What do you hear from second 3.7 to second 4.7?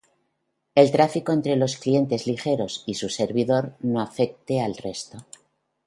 no afecte